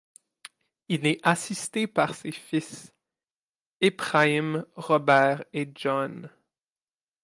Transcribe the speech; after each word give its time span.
Il 0.89 1.05
est 1.05 1.19
assisté 1.21 1.85
par 1.85 2.15
ses 2.15 2.31
fils, 2.31 2.91
Ephraim, 3.81 4.65
Robert 4.75 5.45
et 5.53 5.71
John. 5.75 6.31